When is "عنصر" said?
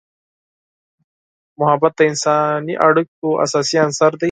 3.85-4.11